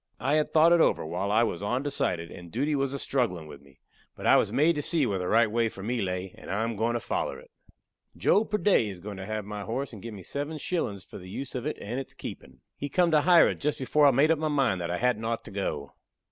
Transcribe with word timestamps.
I 0.19 0.33
had 0.33 0.49
thought 0.49 0.71
it 0.73 0.81
over, 0.81 1.05
while 1.05 1.31
I 1.31 1.43
was 1.43 1.61
ondecided 1.61 2.31
and 2.31 2.51
duty 2.51 2.73
was 2.73 2.91
a 2.91 2.97
strugglin' 2.97 3.45
with 3.45 3.61
me. 3.61 3.77
But 4.15 4.25
I 4.25 4.35
was 4.35 4.51
made 4.51 4.73
to 4.77 4.81
see 4.81 5.05
where 5.05 5.19
the 5.19 5.27
right 5.27 5.51
way 5.51 5.69
for 5.69 5.83
me 5.83 6.01
lay, 6.01 6.33
and 6.39 6.49
I 6.49 6.63
am 6.63 6.75
goin' 6.75 6.95
to 6.95 6.99
foller 6.99 7.39
it. 7.39 7.51
Joe 8.17 8.43
Purday 8.43 8.89
is 8.89 8.99
goin' 8.99 9.17
to 9.17 9.27
have 9.27 9.45
my 9.45 9.61
horse, 9.61 9.93
and 9.93 10.01
give 10.01 10.15
me 10.15 10.23
seven 10.23 10.57
shillin's 10.57 11.03
for 11.03 11.19
the 11.19 11.29
use 11.29 11.53
of 11.53 11.67
it 11.67 11.77
and 11.79 11.99
its 11.99 12.15
keepin'. 12.15 12.61
He 12.75 12.89
come 12.89 13.11
to 13.11 13.21
hire 13.21 13.47
it 13.49 13.59
just 13.59 13.77
before 13.77 14.07
I 14.07 14.09
made 14.09 14.31
up 14.31 14.39
my 14.39 14.47
mind 14.47 14.81
that 14.81 14.89
I 14.89 14.97
hadn't 14.97 15.23
ort 15.23 15.43
to 15.43 15.51
go. 15.51 15.93